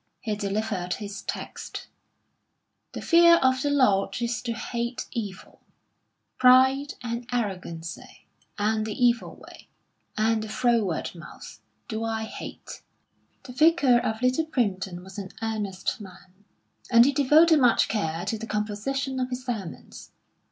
[0.19, 1.85] He delivered his text:
[2.93, 5.61] "The fear of the Lord is to hate evil:
[6.39, 8.25] pride, and arrogancy,
[8.57, 9.67] and the evil way,
[10.17, 12.81] and the froward mouth, do I hate."
[13.43, 16.33] The Vicar of Little Primpton was an earnest man,
[16.89, 20.09] and he devoted much care to the composition of his sermons.